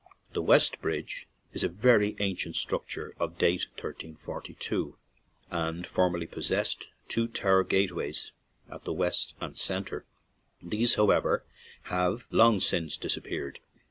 The 0.33 0.41
West 0.41 0.81
Bridge 0.81 1.27
is 1.53 1.63
a 1.63 1.69
very 1.69 2.15
ancient 2.17 2.55
structure 2.55 3.13
of 3.19 3.35
the 3.35 3.39
date 3.39 3.65
of 3.65 3.69
1342, 3.73 4.97
and 5.51 5.85
formerly 5.85 6.25
possessed 6.25 6.89
two 7.07 7.27
tower 7.27 7.63
gateways 7.63 8.31
at 8.67 8.83
the 8.83 8.93
west 8.93 9.35
and 9.39 9.55
centre; 9.55 10.07
these, 10.59 10.95
however, 10.95 11.45
have 11.83 12.25
long 12.31 12.59
since 12.59 12.97
disap 12.97 13.25
peared. 13.25 13.59